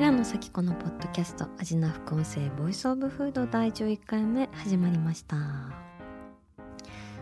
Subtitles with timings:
[0.00, 5.36] 平野咲子のポッドキャスト味な副音声ボイスオブフード第11回目始まりました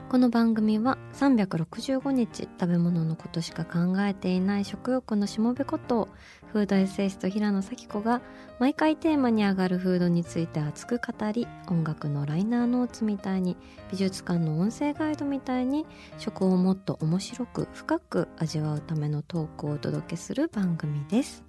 [0.09, 6.09] この番組は365日食べ物のことしか考えていない食欲のしもべこと
[6.52, 8.22] フードエッセイスト平野咲子が
[8.60, 13.56] 毎回テーマに上がるフードについて熱く語り音楽のライナーノーツみたいに
[13.91, 15.84] 美術館の音声ガイドみたいに
[16.19, 21.47] 食をもっと面白く深く味わうためのトークをお届けする番組です。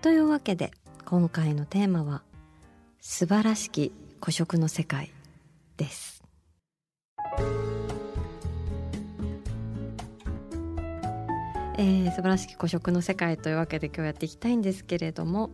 [0.00, 0.70] というわけで
[1.04, 2.22] 今回のテーマは
[3.00, 5.10] 素晴らしき古食の世界
[5.76, 6.22] です。
[11.80, 15.50] えー、素晴らしき古食の世界というわけで今日やっていきたいんですけれども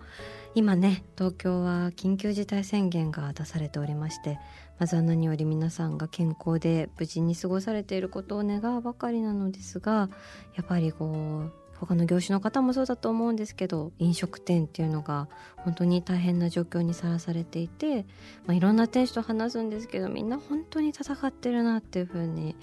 [0.54, 4.38] 今ね東京は緊急事態宣言が出されておりまして
[4.78, 10.08] まずは何より皆さんが健康で無事に過ごされていることを願うばかりなのですが
[10.54, 18.06] やっぱりこう他の業種の方もそうだと思うんですけど飲食店っていうのが本当に大変な状況にさらされていて、
[18.46, 22.56] まあ、いろんな店主と話すんですけどみんな本当に戦ってるなっていうふうに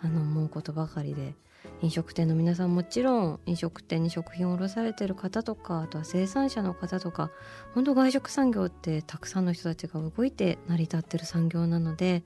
[0.00, 1.34] あの思うことばかりで
[1.80, 7.30] 飲食店の皆さんもちろん飲食店に食品を卸されてる方とかあとは生産者の方とか
[7.74, 12.24] 本当外食産業ってたくさんの人たちが動いて成り立ってる産業なので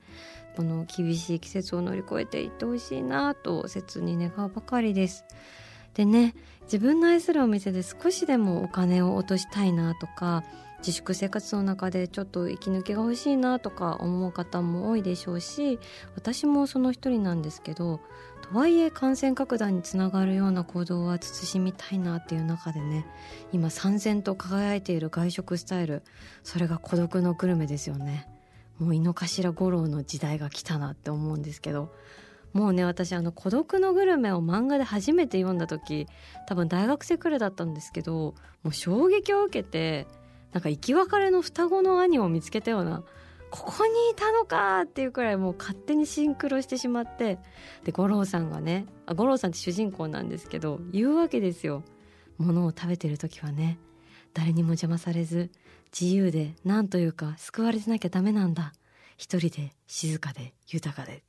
[0.55, 5.25] この厳しい季節を乗り越えていってほしいなと切に願うばかりです。
[5.95, 10.43] でね自分の愛するお店で少しでもお金を落としたいなとか
[10.79, 15.79] 自粛生活の中でちょっと息抜きが欲しいなとか思う方も多いでしょうし
[16.15, 18.01] 私もその一人なんですけど
[18.41, 23.05] とはいえ感染拡大につながるような行動は慎みたいなっていう中でね
[23.53, 26.03] 今燦然と輝いている外食スタイル
[26.43, 28.27] それが孤独のグルメですよね。
[28.79, 31.93] もう井の頭五郎の時代が来たなって思うんですけど
[32.53, 36.07] もうね私あの「孤独のグルメ」を漫画で初めて読んだ時
[36.47, 40.07] 多分大学生くらいだったんですけどもう衝撃を受けて
[40.53, 43.03] なんか生き別れの双子の兄を見つけたような
[43.49, 47.37] ここにいたのかっていうくらいもう勝手にシンクロしてしまって
[47.83, 51.83] で五郎さんがねあ五郎さんって主人公なんですけど言うわけですよ。
[52.37, 53.77] ものを食べてる時はね
[54.33, 55.51] 誰にも邪魔されず
[55.97, 58.73] 自由で何というか救われてなきゃダメなんだ
[59.17, 61.23] 一人で静かで豊かで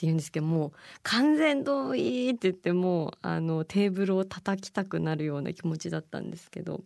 [0.00, 0.72] 言うんですけどもう
[1.02, 6.80] 完全同意って言ってもうあのテーブルを叩きたくなるような気持ちだったんですけど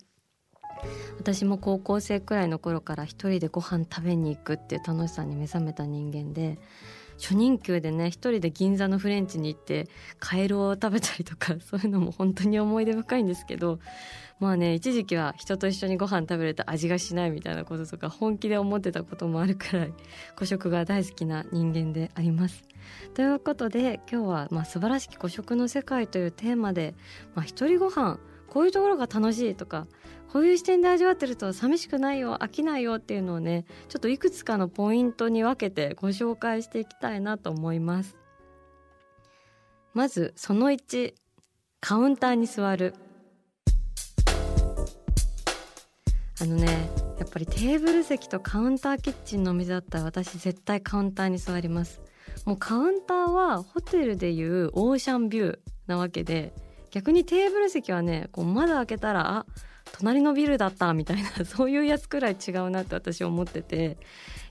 [1.17, 6.57] 私も高校生くらいの頃から一人でご飯食べに行くっていう楽しさに目覚めた人間で
[7.19, 9.89] 初任給でね一人で銀座のフレンチに行って
[10.19, 13.79] カエルを食べたりとか そういうのも本当に思い出深いんですけど
[14.39, 19.93] まあね一時期は人と一緒にご飯食べると味がしないみたいなこととか本気で思ってたこともあるくらい
[20.35, 22.68] 古食が大好きな人間であります。
[23.13, 26.95] ということで今日は、まあ、素晴らしき古食の世界というテーマで、
[27.35, 29.87] まあ、一人ご飯こういうところが楽しいとか
[30.31, 38.15] こういう視点で味わってると寂しくないよ飽きないよっていうのをねちょっといくつかのポイントに分けてご紹介していきたいなと思います。
[39.93, 41.13] まずその1
[41.81, 42.93] カウンターに座る。
[46.41, 46.89] あのね
[47.19, 52.01] やっぱりテーブル席とカウンターキッチンのお店だったら私絶対カウンターに座ります。
[52.45, 56.53] もうカウンターはホテルでいうオーシャンビューなわけで
[56.91, 59.45] 逆にテーブル席はねこう窓開けたらあ
[59.91, 63.97] 隣のビルだったみたいな そういうやつくらい違うなって私思ってて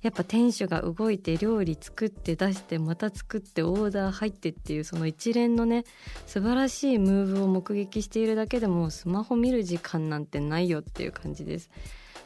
[0.02, 5.84] やっぱ店主が動いて料理作って出してまた作ってオーダー入ってっていうその一連のね
[6.26, 11.70] 素晴らしいムーブを目撃しているだけでもスマホ見る時間なんてないよっていう感じです。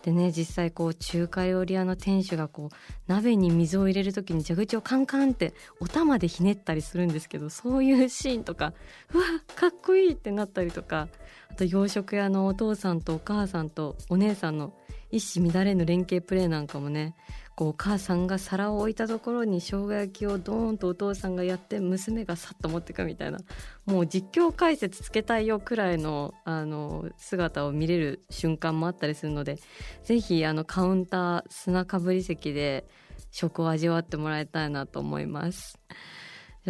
[0.03, 2.75] でね実際こう中華料理屋の店主がこう
[3.07, 8.73] 鍋に水を入れる時に蛇口をカンカンってお玉でひねったりするんですけどそういうシーンとか
[9.15, 11.09] うわかっこいいってなったりとか
[11.51, 14.73] あと洋食屋のお父さんとお母さんとお姉さんの
[15.13, 17.15] 一糸乱れぬ連携プレーなんかもね
[17.55, 23.39] こうお母さんが皿を置いたところに生姜焼きをドーンとお父さんがやって娘がさっと持ってくみたいな
[23.85, 29.59] もう実況解説つけたいよくらいのあの姿を見れる瞬間もあったりするので
[30.05, 32.87] ぜひあのカウンター砂かぶり席で
[33.31, 35.79] 食を味わってもらいたいなと思います。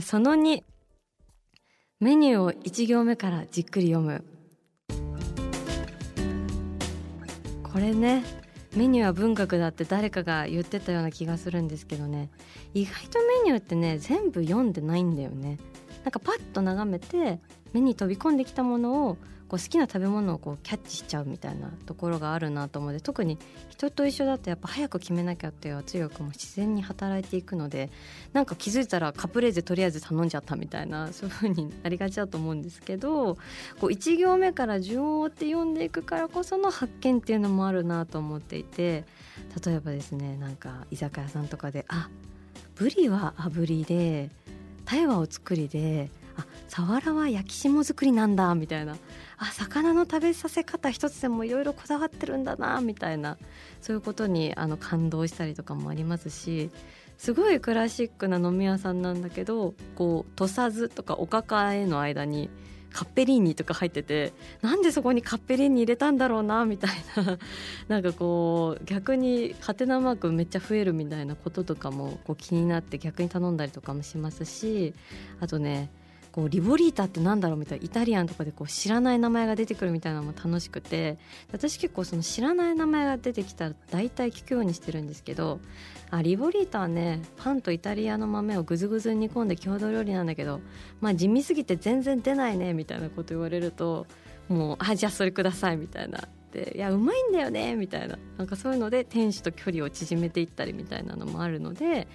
[0.01, 0.63] その2
[2.01, 4.25] メニューを1行目からじっくり読む。
[7.63, 8.42] これね
[8.75, 12.31] メニューは文学だって誰かが言ってたような気がするんですけどね。
[12.73, 15.59] 意外とメニューってね全部読んでないんだよね。
[16.05, 17.39] なんかパッと眺めて
[17.73, 19.19] 目に飛び込んできたものを
[19.53, 23.37] こう好きな食べ物をこうキャッチしちゃうみたいなところがあるなと思うので特に
[23.69, 27.91] 人と一緒だとやっぱ早く決めなきゃっていう圧力も自然に働いていくので
[28.33, 33.35] なんか気づいたらカプレーゼとりあえず頼んじゃったみたいなそういう風になりがちだと思うんですけど
[33.79, 39.05] こう1行目から順を追って読んでいくからこその発見っていうのもあるなと思っていて
[39.67, 42.09] 例えばですねなんか居酒屋さんとかであ
[42.77, 44.31] ブリは炙りで
[44.87, 48.97] タイはお作りであサワラは焼き霜作りなんだみたいな。
[49.39, 53.39] あ魚の食べさせ方一つでもいろいろこだわってるんだなみたいな。
[53.81, 56.71] そういうことにあの感動したりとかもありますし
[57.19, 62.51] すごいクラシックな飲み屋さんなんだけどこう土佐酢とかおかかえの間に
[62.93, 67.39] カッペリーニとか入っててなんでそこにカッペリーニ入れたんだろうなみたいな。
[67.89, 74.95] なんかこう逆にハテナマークめっちゃ増えるみたいなこととかもこう気になって逆に頼んだりとかもしますし
[75.41, 75.91] あとね
[76.33, 81.19] こうリボリータってなんだろうみたいなイタリアンとかでこう知らない名前が出てくるみたいなのも楽しくて
[81.53, 85.61] 私結構その知らない名前が出てきたら大体聞くようにしてるんですけど
[86.11, 90.61] あリボリータはねパンとイタリアの豆をぐずぐず煮込んで郷土料理なんだけど
[91.03, 94.07] まあ地味すぎて全然出ないねみたいなこと言われると
[94.49, 96.21] もうあじゃあそれくださいみたいな。
[96.61, 102.07] っていやうまいんだよねみたいななんかそういうので店主と距離を縮めていったりみたいなのもあるので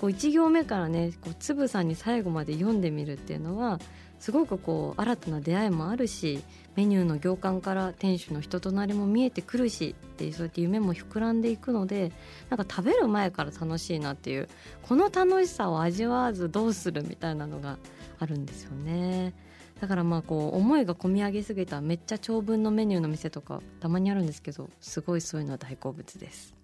[0.00, 3.78] こう1行目からねこうつぶさんに最後まで読んでみるっていうのは
[4.18, 6.42] すごくこう新たな出会いもあるし
[6.76, 12.10] メニューの行間から店主の人となりも見えてくるしってそうやって夢も膨らんでいくので
[12.48, 14.48] なんか食べる前から楽しいなっていう
[14.82, 17.78] この楽しさを味わわずどうするみたいなのが
[18.18, 19.34] あるんですよね。
[19.80, 26.54] だからまあこう思いが込み上げすぎためっちゃ長文のメニューの店とかたまにあるんですけどすごいそういうのは大好物です。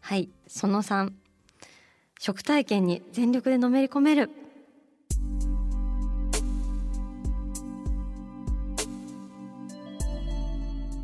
[0.00, 1.12] はいその3
[2.18, 4.30] 食体験に全力でのめり込める。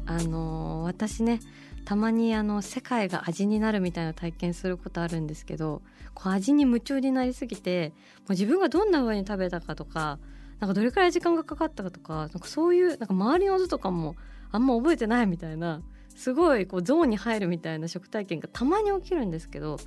[0.07, 1.41] あの、私ね
[1.85, 5.81] たまにあの世界が味になるみたいな体験することあるんですけど
[6.13, 10.19] こう味に夢中になりすぎてもう自分がどんな風に食べたかとか
[10.61, 14.17] なんかどれくらい時間がかかったかとかなんかそういうなんか周りの音とかも
[14.51, 15.83] あんま覚えてないみたいな
[16.17, 19.79] すごいこうゾーンに入るみたいな食体験がたまに起きるんですけど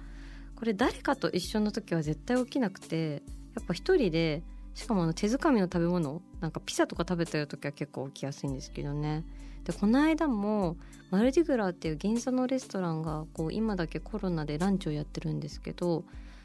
[0.56, 3.24] これ誰かと一緒の時は絶対起きなくて
[3.56, 9.26] やっぱ一人でしかもあの手づかみの食べ物なんかピザとか食べてる時は結構起きやすいんですけどね。
[9.66, 10.78] でこの間も
[11.12, 16.04] マルディグラっていう銀座のレストランがこう今だけコロナでランチをやってるんですけど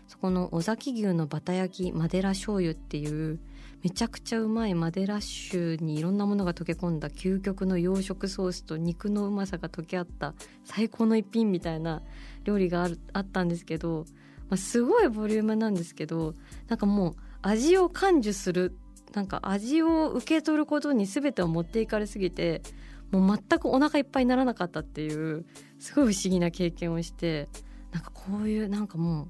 [0.08, 3.38] そこの尾崎牛のバタ焼きマデラ醤油っていう
[3.82, 10.34] めちゃくちゃうまいマデラッシュにいろんなものが溶け込んだ究極の洋食ソースと肉のうまさが溶け合った
[10.64, 12.02] 最高の一品みたいな
[12.44, 14.06] 料理があるあったんですけど、
[14.48, 16.34] まあ、すごいボリュームなんですけど
[16.68, 18.76] なんかもう味を感受する
[19.14, 22.62] なんか味を受け取ることに全てを持っていかれすぎて
[23.10, 25.44] もう全くお腹いっぱいにならなかったっていう
[25.78, 27.48] すごい不思議な経験をして
[27.92, 29.28] なんかこういうなんかも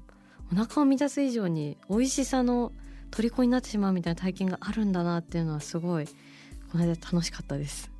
[0.51, 2.71] うお腹を満たす以上に美味しさの
[3.11, 6.05] 虜になってしまうみたいな体験があるんだなっていうのはすごい
[6.71, 7.91] この間楽しかったです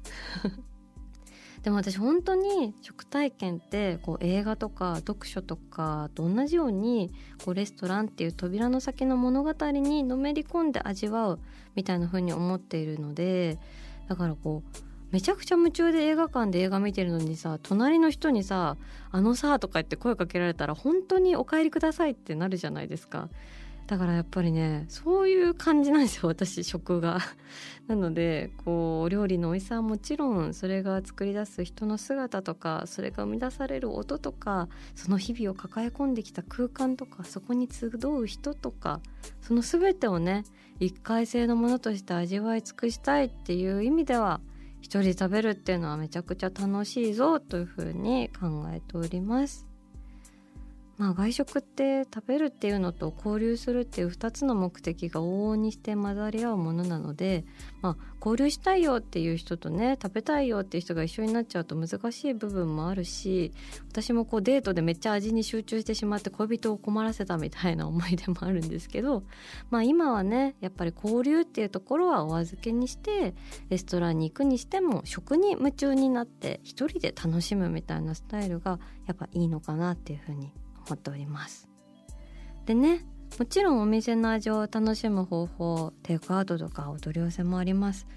[1.64, 7.12] でも私本当に食体験ってこう映画とか読書とかと同じように
[7.44, 11.40] こうレストランっていう扉の先の物語にのめり込んで味わう
[11.76, 13.60] みたいな風に思っているので
[14.08, 18.78] だからこうめちゃくちゃ夢中で映画館で映画見てるのにさ隣の人にさ
[19.12, 23.30] 「あのさ」とか言って声かけられたら本当に「お帰りください」ってなるじゃないですか。
[23.88, 27.20] だからやっぱりねそういう感じなんですよ私食が。
[27.88, 39.00] なのでこう料理の美味しさはもちろんそれが作り出す人の姿とかそれが生み出される音とかその日々を抱え込んできた空間とかそこに集う人とか
[39.40, 40.44] その全てをね
[40.82, 44.42] 一回性のものとして味わい尽くしたいっていう意味では
[44.82, 49.67] 一人食べるっていうのはめちゃくちゃ楽しいぞというふうに考えております。
[50.98, 57.46] まあ、外食って食べるっていうのと交流するっていう2つの目的が往々にして混ざり合うものなので、
[57.82, 63.54] まあ、交流したいよっていう人とね食べたいよっていう人が一緒になっちゃうと難しい部分もあるし
[63.92, 69.24] 私もこうデートでめっちゃ味に集中してしまって恋人を困らせたみたいな思い出もあるんですけど、
[69.70, 73.36] まあ、今はねやっぱり交流っていうところはお預けにして
[73.70, 80.52] レストランに行くにしても食に夢中になって一人で楽しむみたいなスタイルがやっぱいいのかなっていうふうに
[80.88, 81.68] 思っております。
[82.66, 83.06] でね
[83.40, 88.08] もちろんお店の味を楽しむ方法テイクアウトとかお取り寄せもあります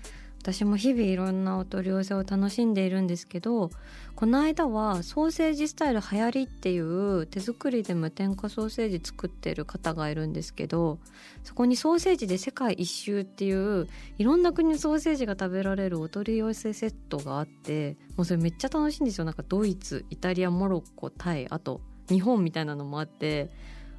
[0.41, 3.69] 私も日々いろんなお取り寄せを楽しんでいるんですけど
[4.17, 10.99] この間はソーセージスタイル流行りっていう手作りで無添加ソーセージ作ってる方がいるんですけど
[11.45, 13.87] そこにソーセージで世界一周っていう
[14.17, 23.51] いろんな国のソーセージが食べられるお取り寄せセットがあってもうそれめっちゃ楽しいんですよなんかドイツイタリアモロッコタイあと日本みたいなのもあって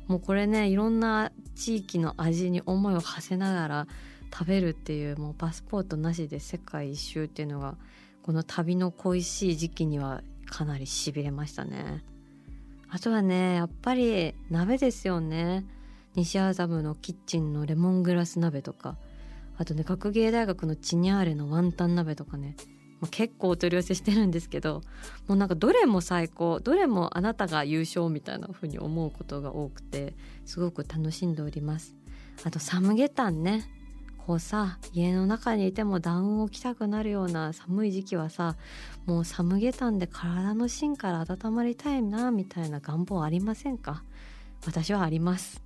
[0.07, 3.87] もうこれねいろんな地域の味に思いを馳せながら
[4.31, 7.75] 食べるっていうもうパスポートなしで世界一周っていうのが
[8.23, 12.03] この旅の恋しい時期にはかなりしびれましたね。
[12.89, 15.65] あとはねやっぱり鍋ですよね。
[16.15, 18.97] 西麻布のキッチンのレモングラス鍋とか
[19.57, 22.57] あとね学芸大学のチニャーレのワンタン鍋とかね
[23.09, 24.81] 結構お取り寄せしてるんですけど
[25.27, 30.13] もうなんかどれも最高どれもあなたが優勝みたいな風に思うことが多くて
[30.45, 31.95] すごく楽しんでおります。
[32.43, 33.65] あとサムゲタンね。
[34.25, 38.55] こうさ家の中にいてもダウンを着たくなるような寒い時期はさ
[39.07, 44.03] もうサムゲタンで体の芯から温まりたいなみたいな願望ありませんか？
[44.67, 45.59] 私はあります。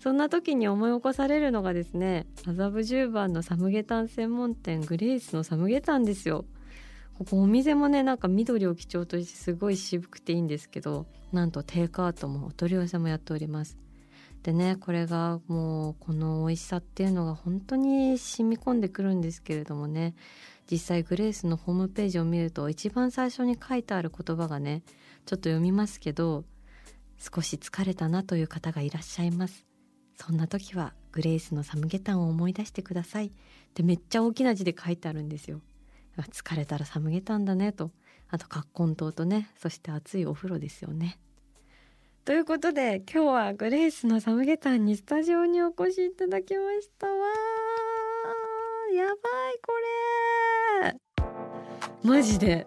[0.00, 6.44] そんな時に思い起こされるのがですね麻布十番のサムゲタン専門店グレイスのサムゲタンですよ。
[7.18, 13.78] ここお店もねなんか緑を基調としてすごい渋くていいんですけどなんとテイクアウトもお取り寄せもやっております。
[14.42, 20.14] でねこれがもうこの美味しさっていうのが本当に染み込んでくるんですけれどもね
[20.70, 24.82] 実際グレースのホームページを見ると一番最初に書いてある言葉がね
[25.24, 26.44] ちょっと読みますけど
[27.18, 29.65] 少し疲れたなという方がいらっしゃいます。
[30.16, 33.26] そんな時はグレースのサムゲタンを思い出してください。
[33.26, 33.30] っ
[33.74, 35.60] てめっちゃ大きな字で書いてあるんですよ。
[36.18, 37.90] 疲れたらサムゲタンだねと。
[38.28, 39.50] あと葛根湯とね。
[39.56, 41.18] そして熱いお風呂ですよね。
[42.24, 47.06] ということで今日はグレースのサムゲタンにスタジオにお越しいただきました。
[47.06, 47.12] わ
[48.94, 49.16] やばい
[49.62, 49.72] こ
[50.82, 50.96] れ。
[52.02, 52.66] マジで。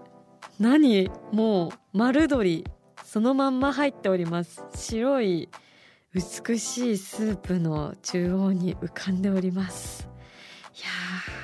[0.60, 1.10] 何？
[1.32, 2.64] もう丸鶏。
[3.04, 4.64] そのまんま入っております。
[4.76, 5.50] 白い
[6.14, 10.10] 美しいスープの中央に浮かんでおります。
[10.74, 10.82] い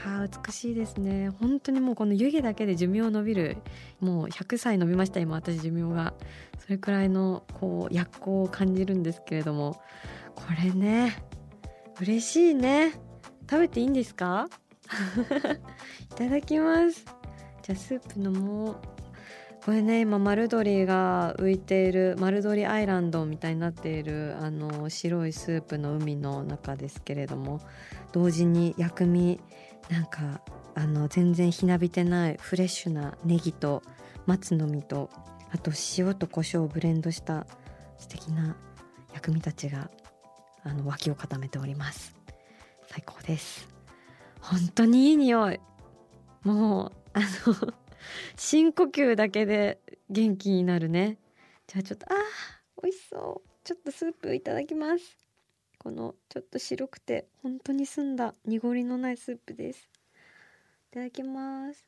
[0.07, 1.29] やー美しいですね。
[1.39, 3.57] 本当にもうこの湯気だけで寿命伸びる。
[3.99, 6.15] もう100歳伸びました今私寿命が。
[6.59, 9.79] それくらいのこう薬効を感じるんですけれども。
[10.33, 11.15] これね
[12.01, 12.93] 嬉しいね。
[13.47, 14.47] 食べていいんですか？
[16.11, 17.05] いただきます。
[17.61, 18.77] じゃあスープ飲もう
[19.65, 27.59] これね今丸鶏が浮いている丸鶏アイランドみたいになっているあの白いスープの海の中ですけれども
[28.11, 29.41] 同時に薬味
[29.89, 30.41] なんか
[30.75, 33.81] あの全然ひなびてないフレッシュなネギと
[34.27, 35.09] 松の実と
[35.51, 37.47] あと塩と胡椒をブレンドした
[37.97, 38.55] 素敵な
[39.15, 39.89] 薬味たちが
[40.63, 42.15] あの脇を固めております。
[42.87, 43.67] 最高です。
[44.41, 45.59] 本当にいい匂い。
[46.43, 47.84] もうあの
[48.37, 51.17] 深呼吸だけで元気になるね。
[51.67, 53.49] じゃあちょっとあー美味しそう。
[53.63, 55.17] ちょっとスープいただきます。
[55.79, 59.89] このちょっと白くて本当に澄んだ濁りのないスープです。
[60.91, 61.85] いただきます。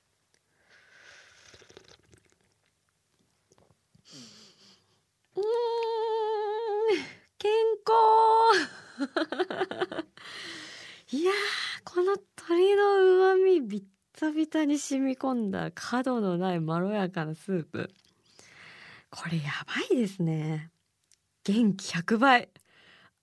[5.36, 5.44] うん
[7.38, 7.52] 健
[7.86, 8.98] 康。
[11.12, 11.32] いや
[11.86, 12.18] この
[12.50, 13.84] 鶏の旨味びっ
[14.20, 17.92] タビタに染み込んだ角のないまろやかなスープ。
[19.12, 20.72] これやばいですね。
[21.44, 22.50] 元気100倍。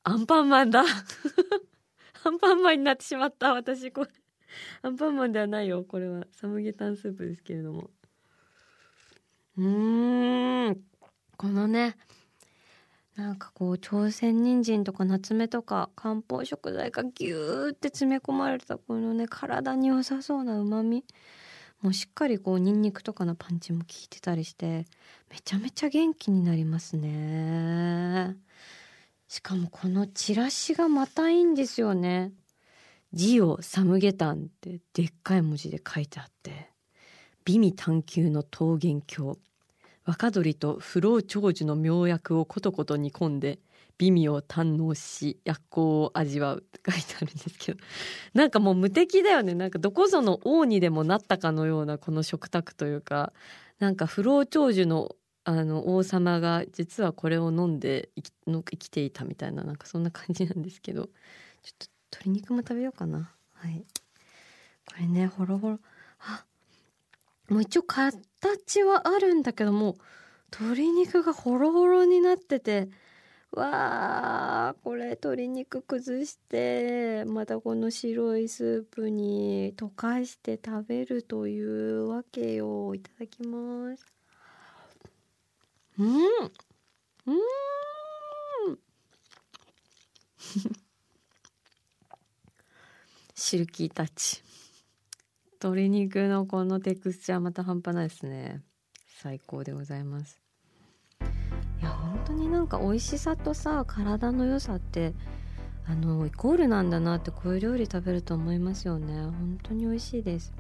[0.04, 0.84] アンパンマンだ。
[2.22, 3.54] アンパンマンになってしまった。
[3.54, 4.10] 私これ。
[4.82, 5.82] アンパンマンではないよ。
[5.82, 7.90] これはサムゲタンスープですけれども。
[9.56, 10.80] うーん。
[11.36, 11.96] このね
[13.16, 21.04] なんかこう朝鮮人参とか夏目とか漢方食材がギューって詰め込まれたこのね体に良さそうなうまみ
[21.80, 24.86] もうしっかりこうニンニクとかのパンチも効いてたりして
[25.30, 28.36] めちゃめちゃ元気になりますね。
[29.28, 32.32] しかもこのチラシがまたいいんですよね。
[33.12, 36.70] ジオサムゲタンってでっかい文字で書いてあって。
[37.44, 39.38] 美味探求の桃源郷。
[40.04, 43.58] 若鳥と不老長寿の妙薬をことこと煮込んで
[43.96, 47.78] 美味を堪能し薬効を味わうって書いてあるんですけど。
[48.34, 49.54] なんかもう無敵だよね。
[49.54, 53.32] なんかどこぞの王にでもなったかのようなこの食卓というか。
[53.78, 58.08] なんか不老長寿のあの王様が実はこれを飲んで
[58.46, 61.08] 生きていたみたいななんかそんな感じなんですけど。
[61.62, 63.32] ちょっと鶏肉も食べようかな。
[63.54, 63.84] はい。
[64.86, 65.80] これねほろほろ。
[66.20, 66.44] あ
[67.54, 69.94] もう一応形はあるんだけども
[70.50, 72.88] 鶏肉がホロホロになってて
[73.52, 82.92] わあこれ鶏肉崩してまたこの白いスープに溶かして食べるというわけよ。
[82.96, 84.04] いただきます。
[86.00, 86.08] うん
[87.26, 87.30] う
[88.72, 88.78] ん。
[93.36, 94.42] シルキータッチ。
[95.64, 98.60] 鶏肉のこのテクスチャーまた半端ないですね。
[99.22, 100.38] 最高でございます。
[101.80, 105.14] いや本当になんか美味しさとさ体の良さって
[105.86, 109.22] あのイコールなんだなってこういう料理食べると思いますよね。
[109.22, 110.52] 本当に美味しいです。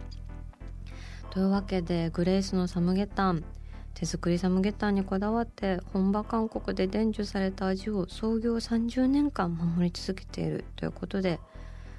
[1.28, 3.44] というわけでグレイスのサムゲタン
[3.92, 11.40] 手作りサムゲタンにこだわって本場韓国で伝授された味を創業30年間守り続けているということで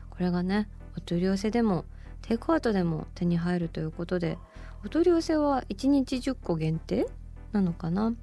[0.09, 1.85] これがねお取り寄せでも
[2.27, 4.37] テイクアウトでも手に入るということで
[4.83, 7.07] お取り寄せは1日10個限定
[7.51, 8.13] なのかなっ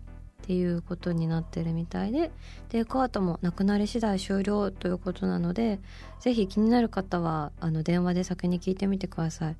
[0.44, 2.32] ていうことになってるみたいで
[2.68, 5.78] テイクアウトもなくなり次第終了ということなので
[6.18, 9.56] 是非気になる方はあの電話で先に聞いてみてください。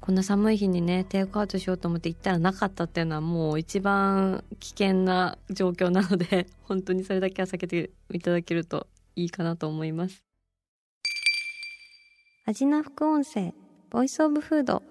[0.00, 10.22] こんな寒い日にねテイクアウトしようと思って行ったらなかったっていうのはもう一番危険な状況なので 本当にそれだけは避けていただけるといいかなと思います。
[12.44, 13.54] 味な副音声。
[13.88, 14.82] ボイスオブフード。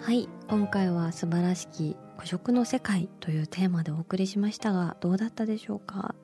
[0.00, 6.16] はい今回は素晴らしき孤食の世界というテーマでお送りしましたがどうだったでしょうか？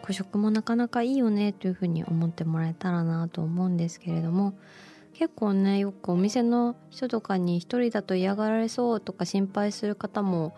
[0.00, 4.54] 孤食もなかなかいいよねというふうに思ってもらえたらなと思うんですけれども
[5.12, 10.56] 結構ねよくお店の人とかに一人だと嫌がられそうとか心配する方も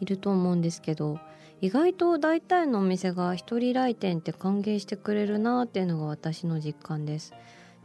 [0.00, 1.18] いると思うんですけど
[1.64, 7.32] 意外と大体のお店が一人来店って歓迎してくれるなっていうのが私の実感です。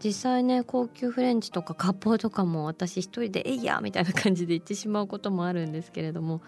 [0.03, 6.41] 実際ね高級フレンチとか割烹とかも私一人で「えいや!」みたいな感じで行ってしまうこともあるんですけれども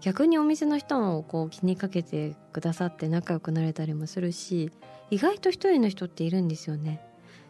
[0.00, 4.72] 逆にお店の人もこう気にかけてくださって仲良くなれたりもするし
[5.10, 7.00] 意外と一人の人っているんですよね。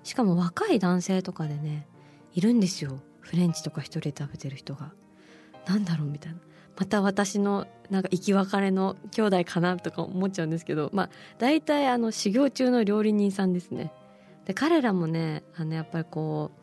[0.02, 1.86] しかも若い男性とかでね
[2.34, 3.00] いるんですよ。
[3.20, 4.92] フレンチとか一人で食べてる人が。
[5.66, 6.38] なんだろうみたいな。
[6.76, 13.92] また私のなんか生き別れの兄弟かなとか思っちゃうんですけどまあ大体あの修行中の料理人さんですね
[14.46, 16.62] で彼らもねあのやっぱりこう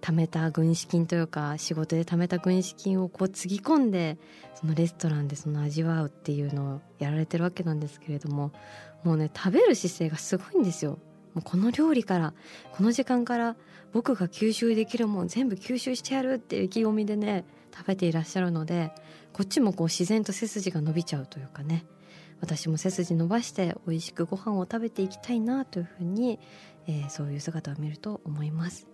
[0.00, 4.16] 貯めた軍資金というか仕事で貯めた軍資金をこうつぎ込んで
[4.54, 8.52] そのレストランでその味わうっていうのをやられてるわけなんですけれども
[9.04, 10.98] もうね食べる姿勢がすごいんですよ。
[11.34, 12.32] もうこの料理から
[12.72, 13.56] この時間から
[13.92, 18.92] 僕が吸収できるもん全部吸収してやるっていう意気込みでね食べていらっしゃるので
[19.32, 21.84] こっちもこう自然と背筋が伸びちゃうというかね
[22.40, 26.38] 私も背筋伸ばして美味しくご飯を食べていきたいなというふうに、
[26.86, 28.86] えー、そういう姿を見ると思います。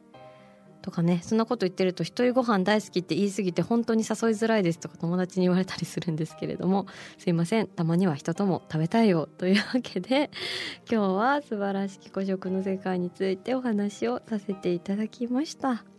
[0.84, 10.30] とかねそんなこと言ってると一人ご飯大好きって言い過ぎて本当に誘いづらいですとか友達に言われたりするんですけれどもすいませんたまには人とも食べたいよというわけで
[10.90, 15.93] 今日は素晴らしき古食の世界についてお話をさせていただきました。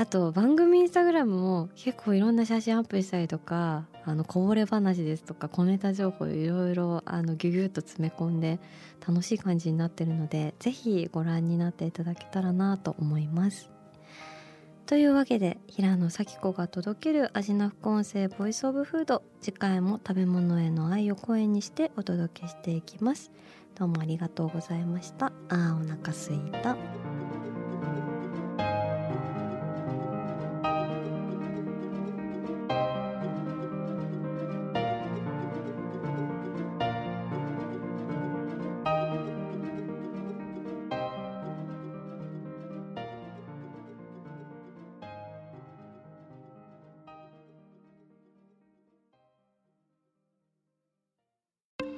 [0.00, 8.60] あと番組インスタグラムも結構いろんな写真アップしたりとかあのこぼれ話ですとか小ネタ情報いろいろあのギュギュッと詰め込んで
[9.06, 13.68] 楽しい感じになってるのでぜひご覧になっていただけたらなと思います。
[14.86, 23.30] というわけで平野咲子が届ける味な副音声ボイスオブフード次回も食べ物への愛を声にしてお届けしていきます。
[23.74, 25.26] どうもありがとうございました。
[25.50, 27.09] あーお腹すいた。